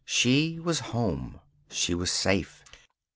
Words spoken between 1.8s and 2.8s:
was safe.